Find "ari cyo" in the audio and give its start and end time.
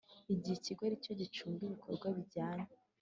0.87-1.13